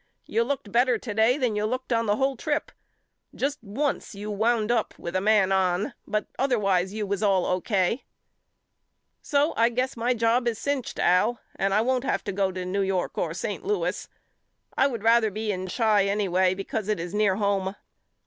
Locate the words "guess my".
9.69-10.15